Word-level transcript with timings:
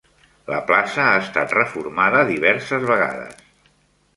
La 0.51 0.61
plaça 0.69 1.03
ha 1.09 1.19
estat 1.25 1.53
reformada 1.57 2.25
diverses 2.33 2.89
vegades. 2.93 3.45